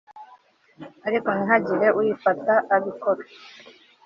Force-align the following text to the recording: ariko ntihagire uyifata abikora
ariko 1.07 1.27
ntihagire 1.35 1.87
uyifata 1.99 2.53
abikora 2.75 3.21